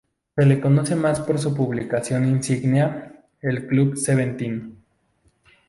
Se 0.35 0.45
le 0.47 0.59
conoce 0.59 0.95
más 0.95 1.21
por 1.21 1.37
su 1.37 1.53
publicación 1.53 2.25
insignia, 2.27 3.23
el 3.39 3.67
Club 3.67 3.95
Seventeen. 3.95 4.77